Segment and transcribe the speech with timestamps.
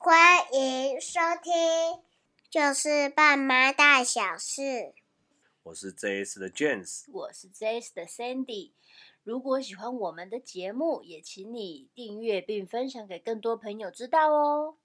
[0.00, 0.16] 欢
[0.52, 1.52] 迎收听，
[2.48, 4.94] 就是爸妈大小事。
[5.64, 8.70] 我是 JS 的 James，我是 JS 的 Sandy。
[9.24, 14.76] 如果喜欢我们的节目，也请你订阅并分享给更多朋友知道哦。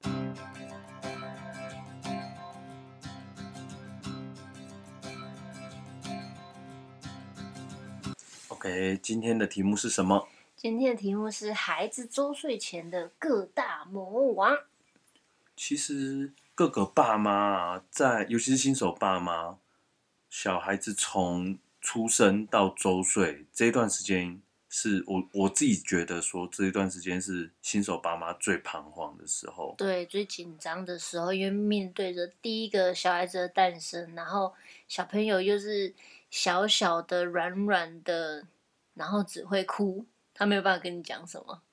[8.47, 10.27] OK，今天的题目是什么？
[10.55, 14.57] 今天的题目是孩子周岁前的各大魔王。
[15.55, 19.57] 其实各个爸妈啊，在尤其是新手爸妈，
[20.29, 34.53] 小孩子从出生到周岁这一段时间，是我我自己觉得说，这一段时间是新手爸妈最彷徨的时候，对，最紧张的时候，因为面对着第一个小孩子的诞生，然后
[34.87, 35.93] 小朋友又是
[36.29, 38.47] 小小的、软软的。
[38.95, 41.63] 然后只会哭，他没有办法跟你讲什么。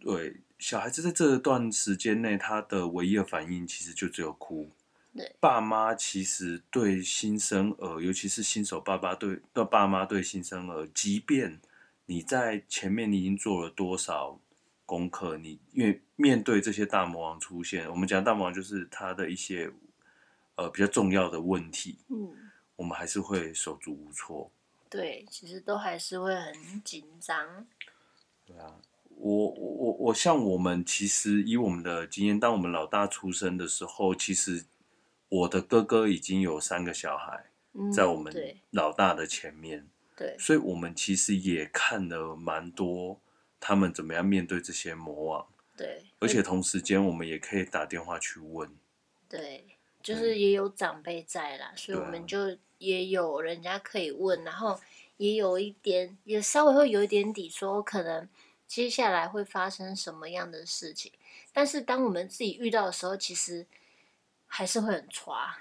[0.00, 4.70] 对，小孩子在这段时间内，他的唯一的反应其实就只有哭。
[5.14, 11.60] 对，爸妈其实对新生儿，尤其是新手爸爸对的爸妈对新生儿，即便
[12.06, 14.40] 你在前面你已经做了多少
[14.86, 19.70] 功课，你因为面对这些大魔王出现，我们讲大魔王就是他的一些
[20.54, 22.34] 呃比较重要的问题，嗯，
[22.76, 24.50] 我们还是会手足无措。
[24.88, 27.66] 对，其实都还是会很紧张。
[28.46, 28.74] 对啊，
[29.16, 34.64] 我我我像我们其实以我们的经验，当我们老大出生的时候，其实
[35.28, 37.46] 我的哥哥已经有三个小孩，
[37.92, 38.34] 在我们
[38.70, 39.78] 老大的前面。
[39.80, 43.20] 嗯、对，对，所以我们其实也看了蛮多
[43.58, 45.46] 他们怎么样面对这些魔王。
[45.76, 48.70] 对，而且同时间我们也可以打电话去问。
[49.28, 49.64] 对，
[50.02, 52.56] 就是也有长辈在啦，所以我们就。
[52.78, 54.78] 也有人家可以问，然后
[55.16, 58.28] 也有一点，也稍微会有一点底，说可能
[58.74, 61.12] 接下来会发生什么样的事情。
[61.52, 63.64] 但是当我们自己遇到的时候，其实
[64.48, 65.56] 还是会很抓，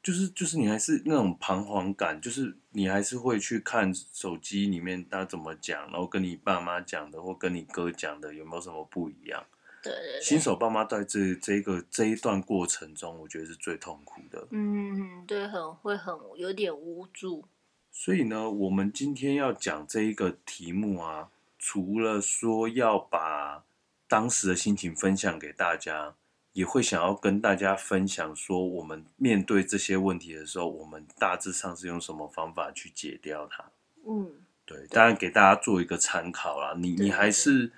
[0.00, 9.44] 就是就是你还是那种彷徨感，就是你还是会去看手机里面他怎么讲，然后跟你爸妈讲的或跟你哥讲的有没有什么不一样。
[9.82, 14.46] 对，对，对，新手爸妈在这这个这一段过程中，我觉得是最痛苦的。
[14.50, 17.44] 嗯，对，很会很有点无助。
[17.90, 21.28] 所以呢，我们今天要讲这一个题目啊，
[21.64, 23.62] 除了说要把
[24.08, 26.16] 当时的心情分享给大家，
[26.52, 33.70] 也会想要跟大家分享说，我们面对这些问题的时候，我们大致上是用什么方法去解掉它。
[34.04, 34.32] 嗯，
[34.66, 36.74] 对，当然给大家做一个参考啦。
[36.76, 37.70] 你你还是。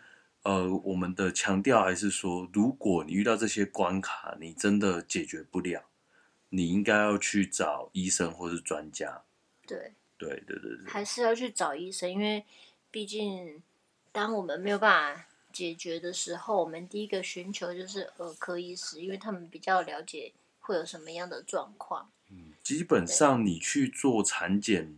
[0.44, 5.84] 呃，我们的强调还是说，如果你遇到这些关卡，你真的解决不了，
[6.50, 9.22] 你应该要去找医生或是专家。
[9.66, 12.44] 对，对，对，对，对，还是要去找医生，因为
[12.90, 13.62] 毕竟，
[14.14, 22.12] 当我们没有办法解决的时候，我们第一个寻求就是儿科医师，因为他们比较了解会有什么样的状况。
[22.30, 24.96] 嗯，基本上你去做产检，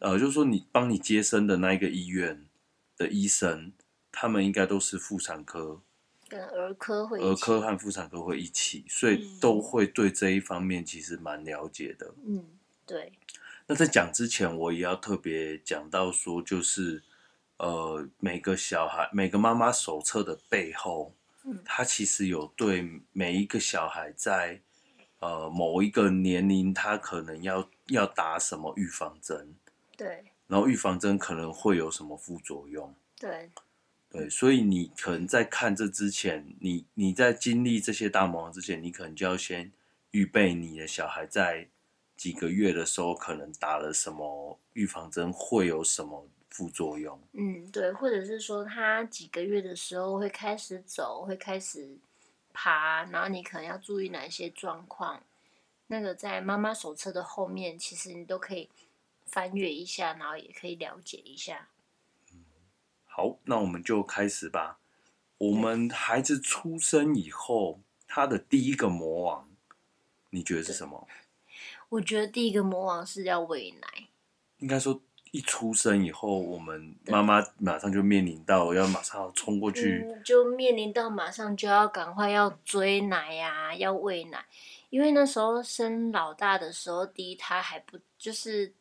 [0.00, 2.44] 呃，就是说你帮你接生的那一个医院
[2.96, 3.72] 的医生。
[4.12, 5.80] 他们应该都是妇产科，
[6.28, 12.12] 跟儿科会儿科和妇产科会一起，所以都会对这一方面其实蛮了解的。
[12.26, 12.44] 嗯，
[12.84, 13.12] 对。
[13.68, 17.04] 那在讲之前，我也要特别讲到说，就是
[17.60, 24.62] 呃，每个小孩、每个妈妈手册的背后，嗯，它其实有对每一个小孩在
[25.18, 29.54] 呃某一个年龄，他可能要要打什么预防针，
[29.94, 30.24] 对。
[30.46, 33.50] 然后预防针可能会有什么副作用，对。
[34.10, 39.70] 对，所以你可能在看这之前，你你在经历这些大魔王之前，你可能就要先
[40.12, 41.68] 预备你的小孩在
[42.16, 47.18] 几个月的时候可能打了什么预防针，会有什么副作用。
[47.32, 51.96] 嗯，对，或者是说他几个月的时候会开始走，会开始
[52.52, 55.22] 爬，然后你可能要注意哪些状况。
[55.86, 58.68] 那个在妈妈手册的后面，其实你都可以
[59.26, 61.68] 翻阅一下，然后也可以了解一下。
[63.06, 64.78] 好，那我们就开始吧。
[65.38, 69.48] 我们孩子出生以后，他的第一个魔王，
[70.30, 71.08] 你觉得是什么？
[71.88, 74.08] 我觉得第一个魔王是要喂奶。
[74.58, 84.44] 应该说，一出生以后，我们妈妈马上就面临到要马上要冲过去，嗯，就面临到马上就要赶快要追奶呀，啊，要喂奶。
[84.90, 88.72] 因为那时候生老大的时候，第一胎还不就是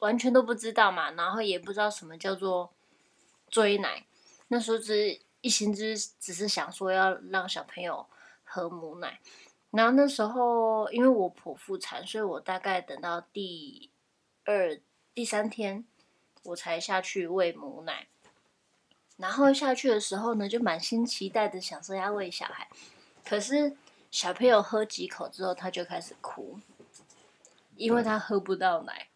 [0.00, 2.72] 完全都不知道嘛，然后也不知道什么叫做。
[3.50, 4.06] 追奶，
[4.46, 8.06] 那时候只一心只只是想说要让小朋友
[8.44, 9.18] 喝母奶，
[9.72, 13.90] 然后那时候因为我剖腹产，所以我大概等到第
[14.44, 14.78] 二、
[15.20, 15.84] 第三天
[16.44, 18.06] 我才下去喂母奶，
[19.18, 22.66] 然后下去的时候呢，就满心期待的想说要喂小孩，
[23.22, 23.76] 可是
[24.10, 26.58] 小朋友喝几口之后，他就开始哭，
[27.76, 29.08] 因为他喝不到奶。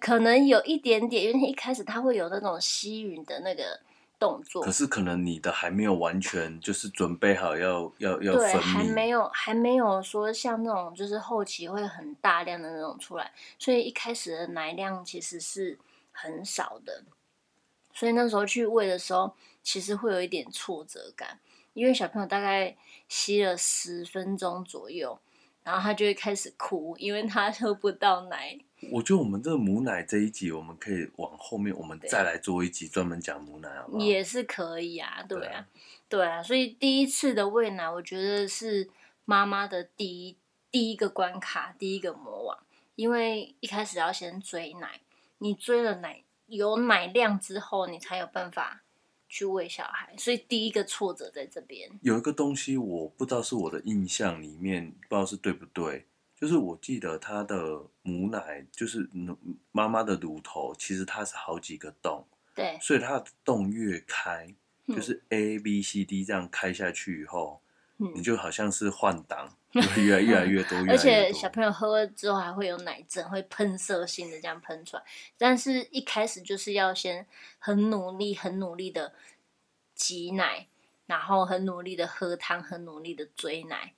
[0.00, 3.80] 可能有一点点，因为一开始他会有那种吸吮的那个
[4.24, 4.62] 动作。
[4.62, 15.78] 可是可能你的还没有完全就是准备好要要要对，还没有还没有说像那种就是后期会很大量的那种出来，所以一开始的奶量其实是
[16.10, 17.04] 很少的。
[17.92, 21.38] 所以那时候去喂的时候，其实会有一点挫折感，
[21.74, 22.76] 因为小朋友大概
[23.08, 25.18] 吸了十分钟左右，
[25.62, 28.58] 然后他就会开始哭，因为他喝不到奶。
[28.90, 34.04] 我觉得我们这个母奶这一集，我们可以往后面，我们再来做一集专门讲母奶，好不好？
[34.04, 35.66] 也是可以啊，对啊，
[36.08, 36.42] 对啊。
[36.42, 38.88] 所以第一次的喂奶，我觉得是
[39.24, 40.36] 妈妈的第一
[40.70, 42.58] 第一个关卡，第一个魔王，
[42.96, 45.00] 因为一开始要先追奶，
[45.38, 48.82] 你追了奶有奶量之后，你才有办法
[49.28, 50.14] 去喂小孩。
[50.16, 51.90] 所以第一个挫折在这边。
[52.02, 56.06] 有一个东西，我不知道是我的印象里面，不知道是对不对。
[56.36, 59.08] 就是我记得他的母奶，就是
[59.72, 64.52] 妈妈的乳头，其实它是好几个洞，对，所以它的洞越开，
[64.88, 67.62] 就是 A B C D 这样开下去以后，
[67.98, 70.92] 嗯、你就好像是换挡，越来越来越多，越来越多。
[70.92, 75.02] 而且小朋友喝了之后还会有奶症，会喷射性的这样喷出来。
[75.38, 77.26] 但是一开始就是要先
[77.58, 79.14] 很努力、很努力的
[79.94, 80.66] 挤奶，
[81.06, 83.94] 然后很努力的喝汤，很努力的追奶。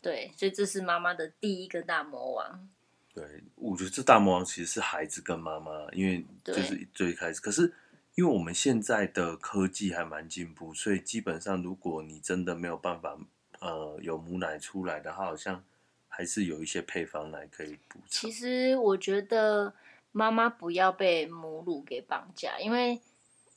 [0.00, 2.68] 对，所以这是妈妈的第一个大魔王。
[3.12, 7.40] 对，我觉得这大魔王其实是孩子跟妈妈，因为就是最开始。
[7.40, 7.72] 可是
[8.14, 13.18] 因为我们现在的科技还蛮进步，所以基本上如果你真的没有办法，
[13.58, 15.64] 呃，有母奶出来的话，好像
[16.06, 18.08] 还是有一些配方奶可以补偿。
[18.08, 19.74] 其实我觉得
[20.12, 23.00] 妈妈不要被母乳给绑架，因为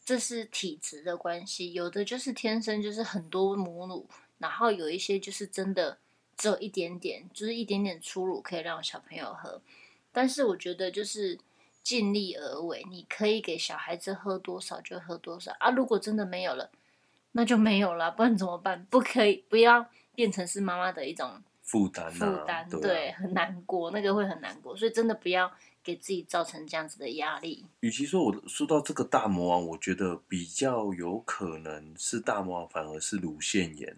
[0.03, 4.09] 这是体质的关系，有的就是天生就是很多母乳，
[4.39, 5.99] 然后有一些就是真的。
[6.41, 9.61] 只有一点点，就是一点点初乳可以让小朋友喝，
[10.11, 11.37] 但是我觉得就是
[11.83, 15.69] 尽力而为，你可以给小孩子喝多少就喝多少啊。
[15.69, 16.71] 如果真的没有了，
[17.33, 18.83] 那就没有了，不然怎么办？
[18.89, 19.85] 不可以，不要
[20.15, 25.51] 变成是妈妈的一种负担，负担，对，对，很难过，那个会很难过，所以真的不要
[25.83, 27.63] 给自己造成这样子的压力。
[27.81, 33.95] 与其说我说到这个大魔王，我觉得比较有可能是大魔王，反而是乳腺炎。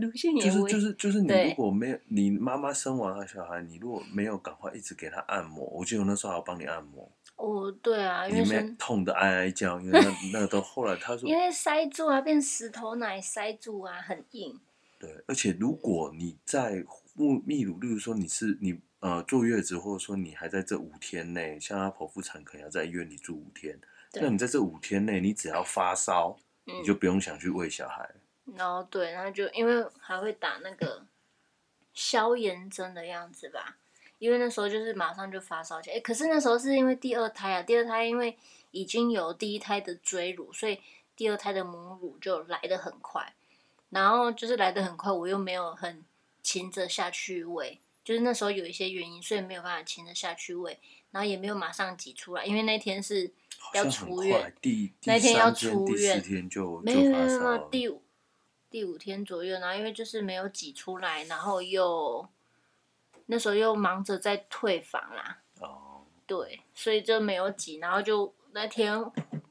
[0.00, 7.10] 乳腺炎就是就是就是你如果没有你妈妈生完了小孩，你如果没有赶快一直给他按摩，我记得我那时候还要帮你按摩。
[7.36, 14.58] 哦，对啊，因为痛的哀哀叫，因为那那个都后来他说，因为塞住啊，变石头奶塞住啊，很硬。
[14.98, 16.82] 对，而且如果你在
[17.16, 23.78] 喂泌乳，例如说你是你呃坐月子，或者说你还在这五天内，像他剖腹产可能要在医院里住五天，
[24.14, 28.08] 那你在这五天内，你只要发烧，嗯，你就不用想去喂小孩。
[28.54, 31.04] 然后对，然后就因为还会打那个
[31.92, 33.76] 消炎针的样子吧，
[34.18, 35.96] 因为那时候就是马上就发烧起来。
[35.96, 38.36] 哎，可是那时候是因为第二胎啊，第二胎因为
[38.70, 40.80] 已经有第一胎的追乳，所以
[41.16, 43.34] 第二胎的母乳就来的很快。
[43.90, 46.04] 然后就是来的很快，我又没有很
[46.42, 50.78] 勤着下去喂，就是那时候有一些原因，所以没有办法勤着下去喂，
[51.12, 53.32] 然后也没有马上挤出来，因为那天是
[53.72, 58.02] 要出院，第那天要出院，第四天就没有没有没有第五。
[58.76, 62.28] 第五天左右，然后因为就是没有挤出来，然后又
[63.24, 65.38] 那时候又忙着在退房啦。
[65.60, 66.04] 哦。
[66.26, 69.02] 对，所以就没有挤，然后就那天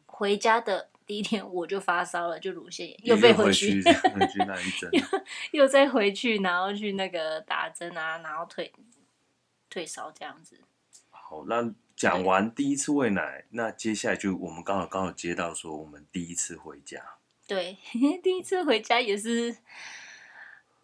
[0.05, 8.71] 回家的第一天我就发烧了，就乳腺炎又被回去，回去那一针，又又再回去，然后去那个打针啊，然后退
[9.71, 10.61] 退烧这样子。
[11.09, 17.17] 好，那讲完第一次喂奶，那接下来就我们刚好刚好接到说我们第一次回家。
[17.47, 17.77] 对，
[18.23, 19.55] 第一次回家也是，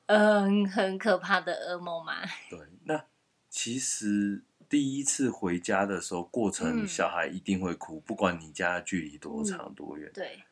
[0.05, 2.21] 嗯、呃，很可怕的噩梦嘛。
[2.49, 3.05] 对，那
[3.49, 10.13] 其实第一次回家的时候，过程小孩一定会哭，嗯、不管你家距离多长多远、嗯。
[10.13, 10.43] 对，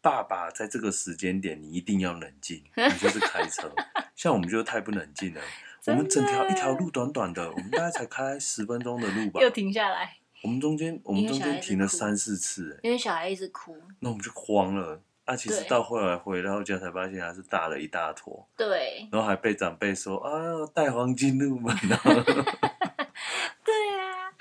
[0.00, 3.70] 爸爸在这个时间点，你一定要冷静，你就是开车。
[4.16, 5.40] 像我们就太不冷静了，
[5.86, 10.16] 我们整条一条路短短的，我们大概才开十分钟的路吧，又停下来。
[10.42, 15.02] 我们中间我们中间停了三四次，因为小孩一直哭，那我们就慌了。
[15.28, 20.32] 那、啊、其实到后来回到家才发现他是大了一大坨，对，然后还被长辈说啊
[20.72, 22.00] 带黄金入门啊，
[23.62, 24.32] 对啊，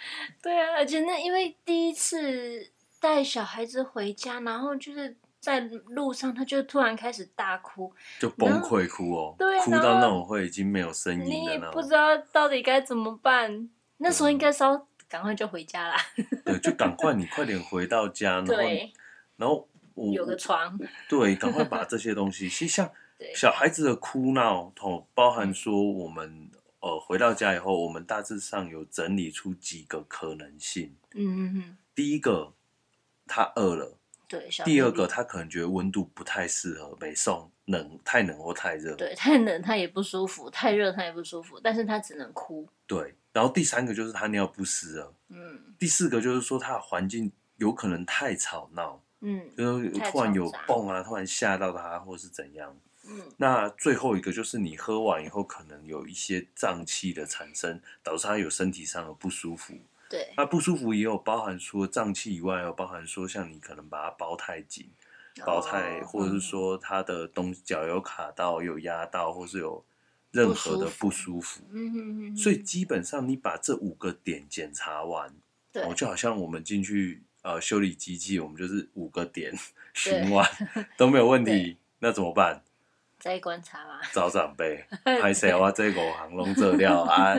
[0.41, 15.97] 对啊，而且那因为第一次带小孩子回家，然后就是在路上他就突然开始大哭，就崩溃哭哦，对，哭到那种会已经没有声音了，不知道到底该怎么办，那时候应该是要赶快就回家啦，
[16.45, 18.63] 对，就赶快你快点回到家， 然后
[19.35, 19.67] 然后。
[20.13, 20.77] 有个床，
[21.09, 22.47] 对，赶快把这些东西。
[22.47, 22.91] 其实像，
[23.35, 26.51] 小孩子的哭闹，哦，包含说我们、嗯、
[26.81, 30.95] 呃回到家以后，我们大致上有整理出几个可能性。
[31.15, 31.77] 嗯嗯嗯。
[31.95, 32.53] 第一个，
[33.25, 33.97] 他饿了。
[34.27, 34.47] 对。
[34.65, 38.95] 第二个，他可能觉得温度不太适合，北宋冷太冷或太热。
[38.95, 42.67] 对，太冷他也不舒服，太热他也不舒服，但是他只能哭。
[42.85, 43.15] 对。
[43.33, 45.13] 然后第三个就是他尿不湿了。
[45.29, 45.75] 嗯。
[45.79, 49.01] 第四个就是说他的环境有可能太吵闹。
[49.21, 49.49] 嗯。
[49.57, 52.77] 就是突然有蹦啊，突然吓到他，或是怎样。
[53.07, 53.21] 嗯。
[53.37, 59.73] 那最后一个就是你喝完以后，可能有一些胀气的产生，导致他有身体上的不舒服。
[60.09, 64.89] 对，那不舒服也有包含说胀气以外，有包含说像你可能把它包太紧，
[65.45, 69.83] 包太，或者是说他的东西脚有卡到、有压到，或是有
[70.31, 71.61] 任何的不舒服。
[71.71, 72.37] 嗯嗯嗯。
[72.37, 75.33] 所以基本上你把这五个点检查完，
[75.73, 79.53] 对，哦，就好像我们进去呃修理机器，我们就是五个点
[79.93, 80.49] 巡完
[80.97, 82.61] 都没有问题，那怎么办？
[83.19, 83.99] 再观察嘛。
[84.13, 84.85] 找长辈，
[85.21, 87.35] 还是我这个行龙这料啊？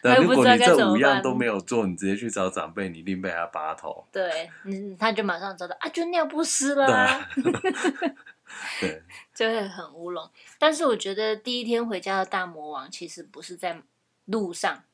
[0.00, 4.06] 但如果你这五样都没有做，你直接去找长辈，你一定被他拔头。
[4.12, 7.28] 对，嗯，他就马上找到啊，就尿不湿了啊。
[8.80, 9.02] 对，
[9.34, 10.30] 就会很乌龙。
[10.58, 13.82] 但是我觉得第一天回家的大魔王其实不是在
[14.26, 14.84] 路上，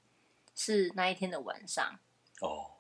[0.55, 1.85] 是那一天的晚上。
[2.41, 2.71] 哦，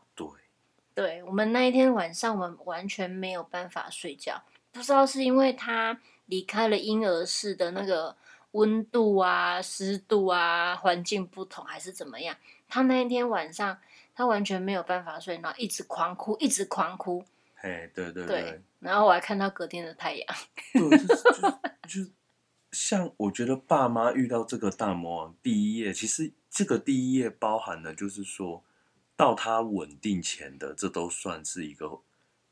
[0.94, 8.16] 对，我们那一天晚上，我们完全没有办法睡觉，不知道是因为他离开了婴儿室的那个。
[8.54, 12.36] 温度啊，湿度啊，环境不同还是怎么样？
[12.68, 13.76] 他那一天晚上，
[14.14, 17.24] 他完全没有办法睡，然后一直狂哭，一直狂哭。
[17.56, 18.42] 嘿，对对对。
[18.42, 20.28] 对，然后我还看到隔天的太阳。
[20.72, 21.06] 对，就是
[21.88, 22.10] 就，就
[22.70, 28.62] 像我觉得爸妈遇到这个大魔王第一页，其实这个第一页包含的就是说
[29.16, 32.00] 到他稳定前的，这都算是一个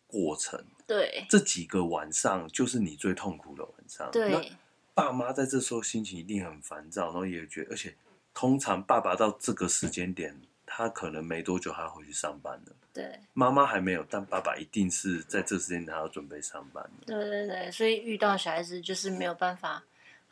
[0.06, 0.64] 过程。
[0.86, 4.10] 对，这几个晚上就是你最痛苦的晚上。
[4.10, 4.52] 对。
[4.94, 7.96] 爸妈在这时候心情一定很烦躁，然后也觉得，而且
[8.34, 12.76] 通常爸爸到这个时间点，他可能没多久还要回去上班了。
[12.92, 16.90] 对，妈妈还没有，但爸爸一定是在这时间点他要准备上班。
[17.06, 19.82] 对对对，所以遇到小孩子就是没有办法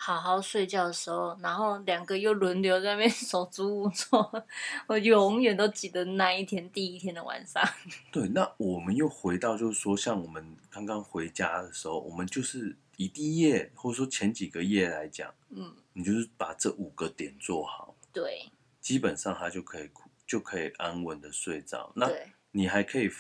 [0.02, 4.45] 好好睡觉的时候，然后两个又轮流在那边手足无措，
[4.87, 7.62] 我永远都记得那一天第一天的晚上。
[8.11, 12.76] 对，那我们又回到就是说，像我们刚刚回家的时候，我们就是。
[12.97, 19.88] 以第一页或者说前几个夜来讲，嗯，你就是把这五个点做好，对，基本上他就可以
[20.26, 21.90] 就可以安稳的睡着。
[21.95, 22.07] 那
[22.50, 23.11] 你还可以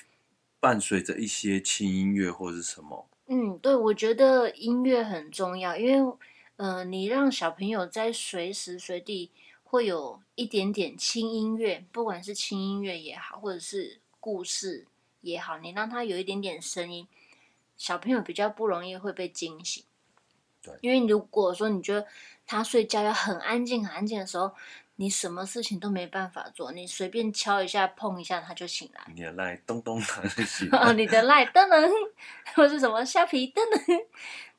[0.60, 3.08] 伴随着一些轻音乐或者什么。
[3.28, 6.14] 嗯，对，我觉得音乐很重要，因为
[6.60, 9.30] 呃，你让小朋友在随时随地
[9.64, 14.86] 会有一点点轻音乐，不管是轻音乐也好，或者是故事
[15.22, 17.08] 也好，你让他有一点点声音。
[17.78, 19.82] 小朋友比较不容易会被惊醒，
[20.62, 22.06] 对，因为如果说你觉得
[22.46, 24.52] 他睡觉要很安静、很安静的时候，
[24.96, 29.00] 你什么事情都没办法做，你随便敲一下、碰一下他就醒来。
[29.14, 31.90] 你的赖咚咚他就醒 哦，你的赖噔噔，
[32.54, 34.04] 或是什么虾皮噔噔，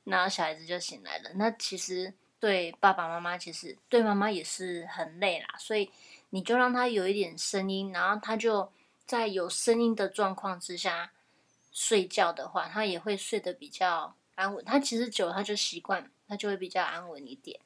[0.03, 1.31] 然后小孩子就醒来了。
[1.35, 5.55] 那其实对爸爸妈妈，其实对妈妈也是很累啦。
[5.57, 5.89] 所以
[6.29, 8.71] 你就让他有一点声音，然后他就
[9.05, 11.11] 在有声音的状况之下。
[11.73, 14.63] 睡觉的话，他也会睡得比较安稳。
[14.65, 17.57] 他其实久了，他就习惯，他就会比较安稳一点。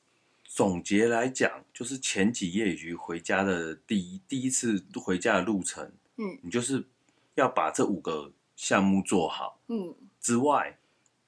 [0.44, 6.88] 总结来讲，就是前几夜以及回家的第一第一次回家的路程，嗯，你就是
[7.34, 10.77] 要把这五个项目做好，嗯，之外，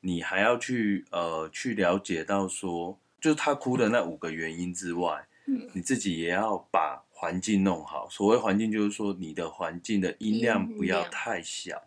[0.07, 8.07] 你还要去呃去了解到说，就是他哭的那五个原因之外，嗯，你自己也要把环境弄好。
[8.09, 11.83] 所谓环境，就是说你的环境的音量不要太小。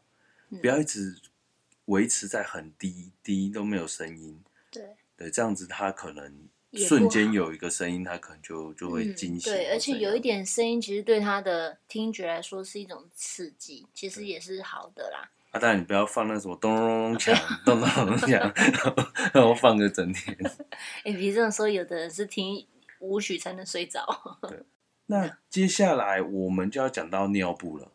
[0.60, 1.16] 不要一直
[1.84, 4.38] 维持在很低低都没有声音，
[4.70, 4.84] 对
[5.16, 9.52] 对，这样子他可能瞬间有一个声音，他可能就就会惊醒。
[9.52, 15.30] 对，而且有一点声音，其实对他的听觉来说是一种刺激，其实也是好的啦。
[15.50, 20.36] 啊，当然你不要放那什么咚咚咚锵，咚咚咚锵，然后放个整天。
[21.04, 22.66] 哎，比如这种说，有的人是听
[23.00, 24.04] 舞曲才能睡着。
[24.48, 24.62] 对，
[25.06, 27.92] 那接下来我们就要讲到尿布了。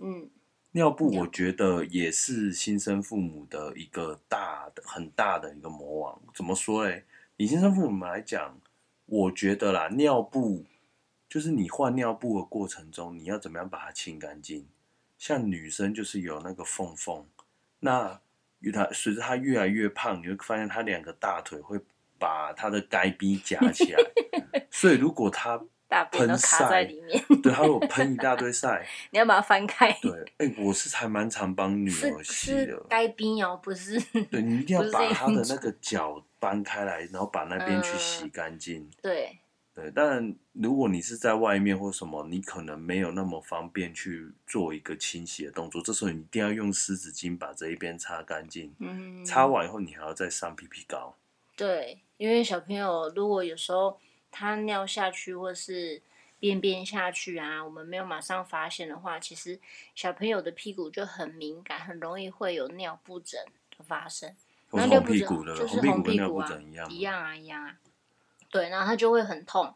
[0.00, 0.30] 嗯。
[0.72, 6.20] 尿布，我觉得也是新生父母的一个大的、很大的一个魔王。
[6.34, 7.04] 怎么说嘞？
[7.36, 8.58] 以新生父母来讲，
[9.06, 10.64] 我觉得啦，尿布
[11.28, 14.66] 就是你换尿布的过程中，你要怎么样把它清干净？
[15.24, 17.24] 像女生就是有那个缝缝，
[17.80, 18.20] 那
[18.58, 21.80] 与她随着她越来越胖，你会发现她两个大腿会
[22.18, 24.00] 把她的该逼夹起来，
[24.70, 25.58] 所以如果她。
[25.86, 29.92] 大便都卡在里面，对，还有喷一大堆晒， 你要把它翻开。
[30.02, 32.84] 对，哎、欸，我是还蛮常帮女儿洗的。
[32.88, 34.00] 该冰哦，不是。
[34.24, 38.80] 对，你一定要把她的那个脚搬开来，然后把那边去洗干净。
[38.80, 39.38] 嗯、对。
[39.74, 45.82] 对，但如果你是在外面或什么，你可能没有那么方便去做一个清洗的动作。
[45.82, 48.72] 这时候你一定要用湿纸巾把这一边擦干净。
[48.78, 51.16] 嗯，擦完以后你还要再上屁屁膏。
[51.56, 53.98] 对，因为小朋友如果有时候
[54.30, 56.00] 他尿下去或是
[56.38, 59.58] 便便下去啊，我们没有马上发现的话，其实
[59.96, 63.40] 小朋友的屁股就很敏感，很容易会有尿布疹
[63.76, 64.32] 的发生。
[64.70, 67.76] 那红屁股的，就是红屁股啊，一样，一样啊，一样啊。
[68.54, 69.74] 对，然后它就会很痛，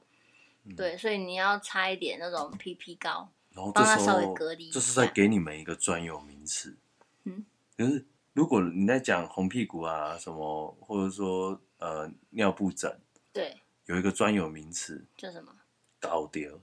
[0.62, 4.70] 嗯、对，所以你要擦一点那种 PP 膏，然后帮它稍微隔离一。
[4.70, 6.78] 这是在给你们一个专有名词，
[7.24, 7.44] 嗯，
[7.76, 13.00] 就是如果你在讲红屁股啊什么，或者说呃尿布疹，
[13.32, 13.56] 对，
[13.86, 15.50] 有一个专有名词叫什么？
[15.98, 16.60] 搞丢。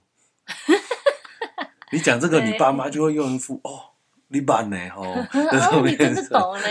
[1.92, 3.92] 你讲这个， 你爸妈就会用一副哦，
[4.30, 4.90] 你办呢？
[4.92, 6.68] 吼，哦，你真的 懂呢。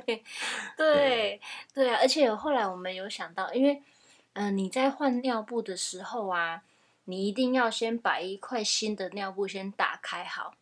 [0.78, 1.38] 对
[1.74, 3.82] 对啊，而且后来我们有想到，因为。
[4.34, 6.62] 嗯、呃，你在换尿布的时候啊，
[7.04, 10.54] 你一定要先把一块新的尿布先打开好，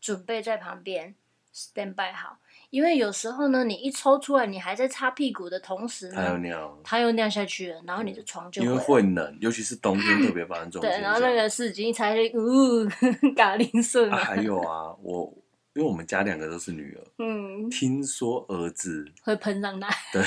[0.00, 1.14] 准备在旁边
[1.54, 2.38] stand by 好。
[2.70, 10.82] 因为有时候呢，你一抽出来，你还在擦屁股的同时呢，它又尿，它又尿下去了，然后你的床就会因为会冷，尤其是冬天特别发生这种。
[10.82, 12.88] 对，然后那个湿巾一擦就呜，
[13.36, 14.10] 嘎铃顺。
[14.10, 15.32] 还有啊，我。
[15.74, 20.22] 因为我们家两个都是女儿，嗯，听说儿子会喷上奶，对，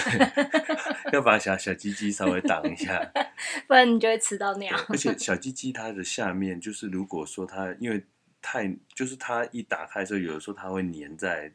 [1.13, 2.99] 要把小小鸡鸡稍微挡一下，
[3.67, 4.75] 不然你就会吃到尿。
[4.89, 8.03] 而且小鸡鸡它的下面，就是如果说它因为
[8.41, 11.53] 太，就是它一打开的时候，有的时候它会粘在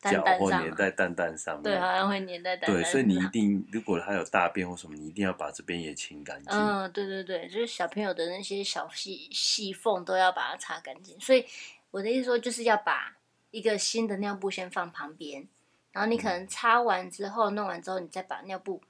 [0.00, 2.76] 脚或粘在蛋蛋上面，对，好像会粘在蛋蛋上。
[2.76, 6.52] 对，所以你一定，如果它有大便或什么，你一定要把这边也清干净。
[6.52, 11.18] 嗯，对对对，就是小朋友的那些小细细缝都要把它擦干净。
[11.18, 11.44] 所以
[11.90, 13.16] 我的意思说，就是要把。
[13.52, 15.46] 一个新的尿布先放旁边，
[15.92, 18.82] 然后你可能擦完之后、弄完之后，你再把尿布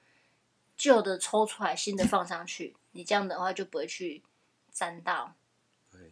[0.76, 2.74] 旧的抽出来，新的放上去。
[2.92, 4.22] 你这样的话就不会去
[4.70, 5.34] 沾到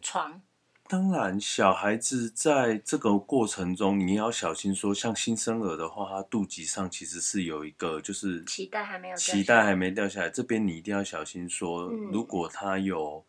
[0.01, 0.41] 床。
[0.87, 13.25] 当然，小孩子在这个过程中，你要小心说，像新生儿的话，他肚脐上其实是有一个，就是脐带还没有脐带还没掉下来，这边你一定要小心说，如果他有。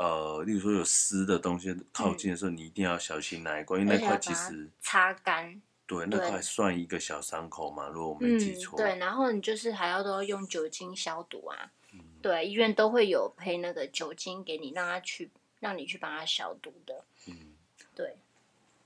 [0.00, 5.60] 呃，例如说有湿的东西靠近的时候，嗯、你一定要小心那一块，因为那块其实擦干。
[5.86, 8.78] 对，那块算一个小伤口嘛，如果我没记错、嗯。
[8.78, 11.70] 对，然后你就是还要都要用酒精消毒啊。
[11.92, 17.04] 嗯、对，医院都会有配那个酒精给你，让他去让你去帮他消毒的。
[17.26, 17.34] 嗯，
[17.94, 18.16] 对。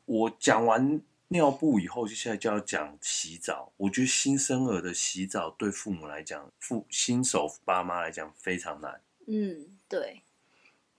[0.06, 3.72] 我讲完尿布以后，就现在就要讲洗澡。
[3.76, 9.00] 我觉得新生儿的洗澡对父母来讲，父新手爸妈来讲非常难。
[9.28, 10.23] 嗯，对。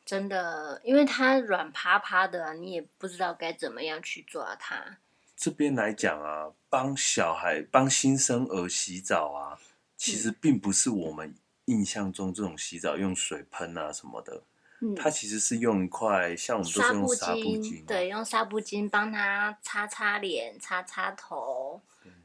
[0.05, 4.99] 真的，因为它软趴趴的啊，你也不知道该怎么样去抓它。
[5.35, 9.59] 这边来讲啊，帮小孩、帮新生儿洗澡啊，
[9.97, 14.43] 其实并不是我们印象中这种洗澡用水喷啊什么的。
[14.81, 21.81] 嗯，它其实是用一块，像我们都是用纱布巾，啊，对，用纱布巾帮他擦擦脸、擦擦头、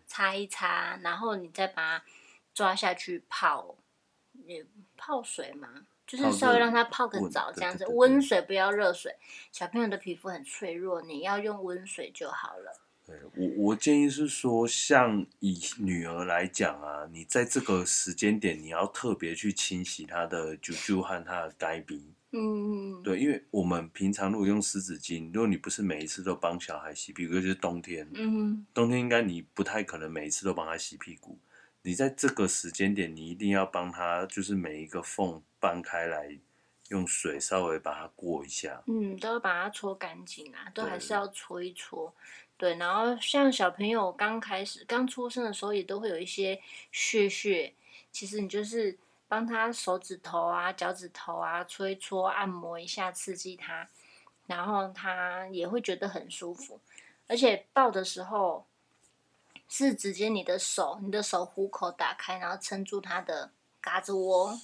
[0.07, 2.05] 擦一擦，然后你再把它
[2.53, 3.77] 抓下去泡，
[4.33, 4.64] 你
[4.97, 5.69] 泡水吗？
[6.11, 9.14] 就是稍微让它泡个澡，这样子，温水不要热水。
[9.53, 12.81] 小朋友的皮肤很脆弱，你要用温水就好了。
[13.07, 22.12] 对，我我建议是说，像以女儿来讲啊，你在这个时间点，你要特别去清洗她的啾啾和她的该鼻。
[22.33, 23.03] 嗯嗯。
[23.05, 31.38] 对，因为我们平常如果用湿纸巾，如果你不是每一次都帮小孩洗屁股，尤其是冬天，嗯，冬天应该你不太可能每一次都帮他洗屁股。
[31.83, 36.38] 你在这个时间点，你一定要帮他，就是每一个缝搬开来，
[36.88, 38.83] 用水稍微把它过一下。
[38.87, 42.14] 嗯，都要把它搓干净啊，都还是要搓一搓。
[42.59, 46.61] 对，然后像小朋友刚开始刚出生的时候，也都会有一些
[46.93, 47.73] 屑屑。
[48.12, 53.88] 其实你就是帮他手指头啊、脚趾头啊搓一搓，按摩一下，刺激他，
[54.47, 56.79] 然后他也会觉得很舒服。
[57.27, 58.66] 而且抱的时候。
[59.70, 64.59] 是直接你的手，你的手虎口打开，然后撑住他的胳肢窝，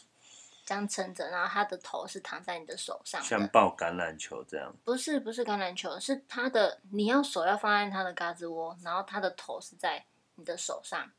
[0.64, 4.74] 这样撑着，然后他的头是躺在你的手上，像抱橄榄球这样。
[4.84, 11.12] 不是不是橄榄球，是他的，你要手要放在他的胳肢窝，然后他的头是在你的手上，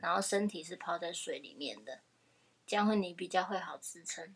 [0.00, 1.98] 然后身体是泡在水里面的，
[2.64, 4.32] 这样会你比较会好支撑。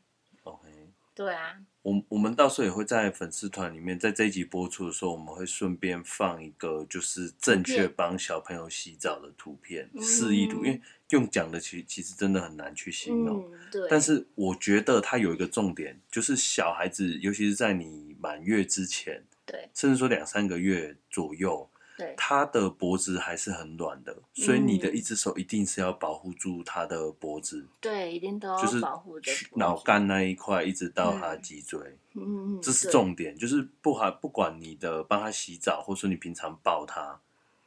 [1.17, 13.51] 对啊，我我们到时候也会在粉丝团里面，在这一集播出的时候，我们会顺便放一个就是正确帮小朋友洗澡的图片示意图，因为用讲的其实其实真的很难去形容。
[13.51, 13.89] 嗯，对。
[13.89, 27.67] 但是我觉得它有一个重点，就是小孩子，尤其是在你满月之前，对，甚至说两三个月左右，对，它的脖子还是很软的，所以你的一只手一定是要保护住它的脖子。
[27.81, 29.33] 对，一定都要保护的。
[29.55, 31.81] 脑干那一块一直到它的脊椎，
[32.15, 37.19] 嗯嗯，这是重点，就是不还不管你的帮它洗澡，或者说你平常抱它，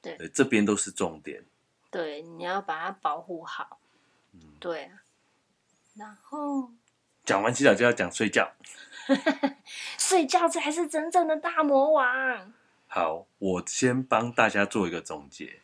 [0.02, 1.44] 对，对，这边都是重点。
[1.90, 3.80] 对，你要把它保护好。
[4.34, 4.92] 嗯，对。
[5.96, 6.72] 然后
[7.26, 8.54] 讲完洗澡就要讲睡觉，
[9.98, 12.54] 睡觉才是真正的大魔王。
[12.92, 15.60] 好，我先帮大家做一个总结。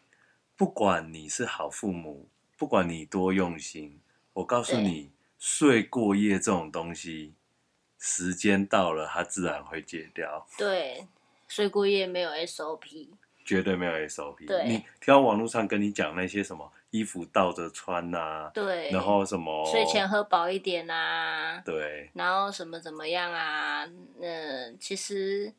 [0.55, 3.99] 不管你是好父母，不管你多用心，
[4.33, 5.09] 我告诉你，
[5.39, 7.33] 睡过夜这种东西，
[7.97, 10.45] 时间到了，它自然会戒掉。
[10.55, 11.07] 对，
[11.47, 13.09] 睡过夜没有 SOP，
[13.43, 14.45] 绝对没有 SOP。
[14.45, 23.83] 对，你听网络上跟你讲那些什么衣服倒着穿呐、啊，对，然后什么睡前喝饱一点啊，对，然后什么怎么样啊？
[24.21, 25.51] 嗯、呃，其实。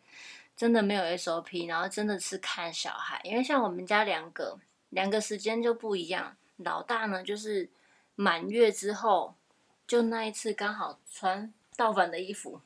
[0.57, 6.37] 真的没有 SOP，然后真的是看小孩，因为像我们家两个，两个时间就不一样。
[6.57, 7.69] 老大呢，就是
[8.14, 9.35] 满月之后，
[9.87, 12.62] 就那一次刚好穿倒反的衣服，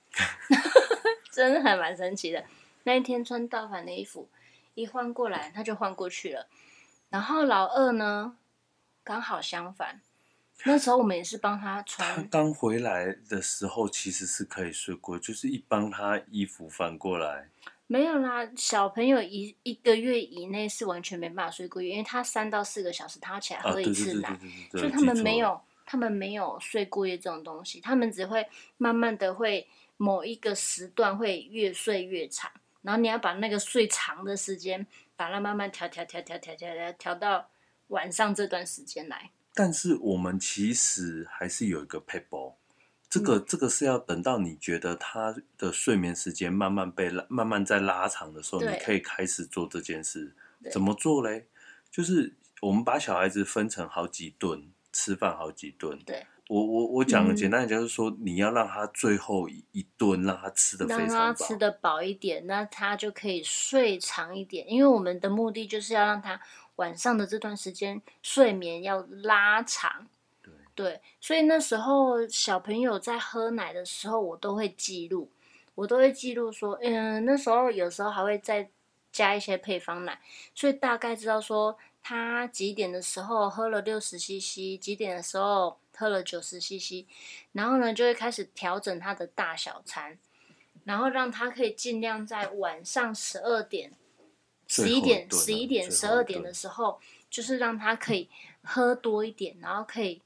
[1.32, 2.44] 真的还蛮神奇的。
[2.84, 4.28] 那一天穿倒反的衣服，
[4.74, 6.46] 一换过来他就换过去了。
[7.08, 8.36] 然后老二呢，
[9.02, 10.00] 刚好相反，
[10.64, 12.14] 那时候我们也是帮他穿。
[12.14, 17.48] 他刚回来的时候其实是可以睡过，就是一帮他衣服反过来。
[17.90, 24.38] 没有啦，小朋友一一个月以内是完全没办法睡过夜，因为他三到四个小时他要起来喝一次奶，
[24.70, 32.48] 所以他们没有他们没有睡过夜这种东西，他们只会慢慢的会某一个时段会越睡越长，
[32.82, 37.50] 然后你要把那个睡长的时间把它慢慢调调调调调调调调到
[37.88, 39.32] 晚上这段时间来。
[39.52, 42.54] 但是我们其实还是有一个撇步。
[43.10, 50.32] 这个这个是要等到你觉得他的睡眠时间慢慢被拉，慢慢在拉长的时候，你可以开始做这件事。
[50.70, 51.46] 怎么做嘞？
[51.90, 55.98] 就是我们把小孩子分成好几顿吃饭，好几顿。
[56.06, 64.70] 对，我我我讲的简单点就是说，你要让他最后一一顿让他吃的非常饱，让他吃的饱一点，那他就可以睡长一点。
[64.70, 66.40] 因为我们的目的就是要让他
[66.76, 70.06] 晚上的这段时间睡眠要拉长。
[70.82, 75.30] 对，所以那时候小朋友在喝奶的时候，我都会记录，
[75.74, 78.70] 我都会记录说，嗯，那时候有时候还会再
[79.12, 80.18] 加一些配方奶，
[80.54, 87.04] 所以大概知道说他几点的时候喝了六十 CC，几点的时候喝了九十 CC，
[87.52, 90.18] 然后呢就会开始调整他的大小餐，
[90.84, 93.92] 然后让他可以尽量在晚上十二点、
[94.66, 98.30] 十一点、十一点、十二点的时候，就是让他可以
[98.62, 100.22] 喝多一点，然后可以。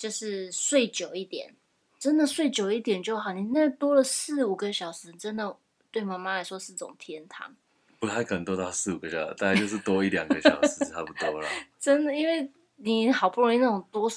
[0.00, 1.54] 就是睡久一点，
[1.98, 3.34] 真的睡久一点就好。
[3.34, 5.54] 你那多了四五个小时，真的
[5.90, 7.54] 对妈妈来说是种天堂。
[7.98, 11.46] 不太可能多到四五个小时，大概就是多一两个小时差不多了。
[11.78, 14.10] 真的，因为你好不容易那种多，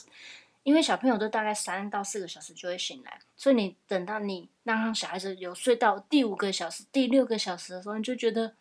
[0.63, 8.56] 因为小朋友都大概三到四个小时就会醒来，所以你等到你让小孩子有睡到第五个小时、第六个小时的时候，你就觉得。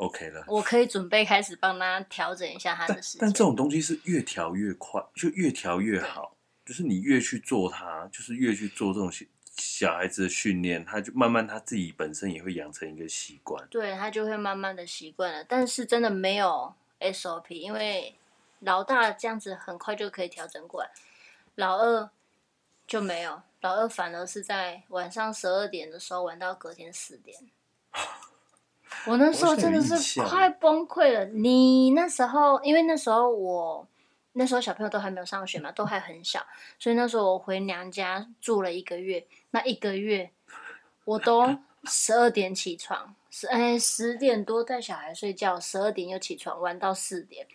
[0.00, 3.20] OK 了，我可以准备开始帮他调整一下他的时间。
[3.20, 6.34] 但这种东西是越调越快，就越调越好。
[6.64, 9.10] 就是你越去做它，就是越去做这种
[9.56, 13.66] 小孩子的训练，他就慢慢他自己本身也会养成一个习惯。
[13.68, 15.42] 对，他就会慢慢的习惯了。
[15.42, 18.14] 但是真的没有 SOP，因为
[18.60, 20.90] 老大这样子很快就可以调整过来，
[21.56, 22.08] 老二
[22.86, 27.36] 就没有，老二反而是在晚上十二点的时候玩到隔天四点。
[29.06, 31.24] 我那时候真的是快崩溃了。
[31.26, 33.86] 你那时候，因为那时候我
[34.32, 36.44] 那时候小朋友都还没有上学嘛，都还很小，
[36.78, 39.26] 所以那时候我回娘家住了一个月。
[39.50, 40.30] 那一个月，
[41.04, 47.46] 我都 十二点起床，十哎十点多带小孩睡觉，十二点又起床玩到四点。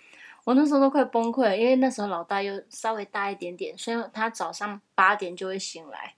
[0.44, 6.16] 我那时候都快崩溃了，因为那时候老大又稍微大一点点，所以他早上八点就会醒来。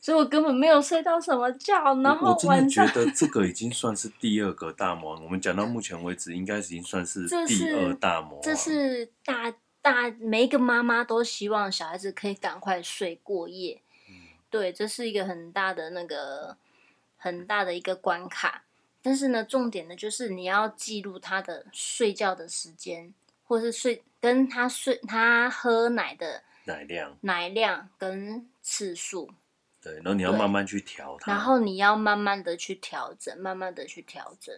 [0.00, 5.24] 所以我根本没有睡到什么觉，然后我真的觉得这个已经算是第二个大魔王。
[5.24, 8.40] 我们讲到目前为止，应该已经算是第二大魔王。
[8.40, 13.82] 这是大大每一个妈妈都希望小孩子可以赶快睡过夜。
[14.08, 14.14] 嗯，
[14.48, 16.56] 对，这是一个很大的那个
[17.16, 18.62] 很大的一个关卡。
[19.02, 23.12] 但是呢，重点呢就是你要记录他的睡觉的时间，
[23.44, 29.30] 或是睡跟他睡他喝奶的奶量、奶量跟次数。
[29.88, 34.54] 对，然后你要慢慢去调它，然后你要慢慢的去调整，慢慢的去调整。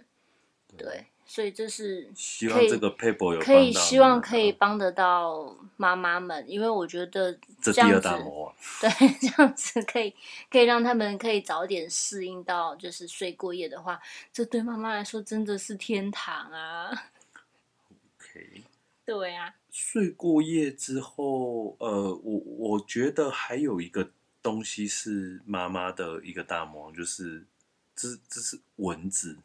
[0.76, 8.90] 对，所以这是希望这个 paper 有可以希望可以帮得到妈妈们，因为我觉得这，这第二大魔王，对，
[9.20, 10.14] 这样子可以
[10.48, 14.00] 可以让他们可以早点适应到，就是睡过夜的话，
[14.32, 16.90] 这对妈妈来说真的是天堂啊。
[18.16, 18.62] OK，
[19.04, 24.10] 对啊，睡过夜之后，呃，我我觉得还有一个
[24.42, 27.44] 东西是妈妈的一个大魔王，就是
[27.94, 29.38] 这这是蚊子。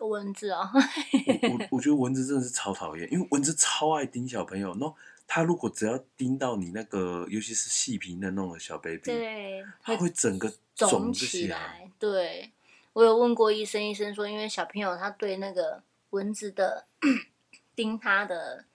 [0.00, 0.80] 蚊子啊、哦，
[1.50, 4.68] 我我我觉得蚊子真的是超讨厌，因为蚊子超爱叮小朋友。
[4.72, 4.94] 然后
[5.26, 11.90] 它如果只要叮到你那个，尤其是细皮嫩那种小 baby，对，它会整个肿起来。
[11.98, 12.52] 对，
[12.92, 16.84] 我有问过医生，医生说，因为小朋友他对那个蚊子的
[17.74, 18.66] 叮他的